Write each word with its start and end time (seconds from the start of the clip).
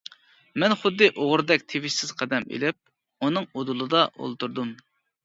مەن 0.61 0.73
خۇددى 0.83 1.09
ئوغرىدەك 1.09 1.65
تىۋىشسىز 1.73 2.13
قەدەم 2.21 2.47
ئېلىپ 2.55 2.79
ئۇنىڭ 3.27 3.47
ئۇدۇلىدا 3.53 4.03
ئولتۇردۇم. 4.23 4.73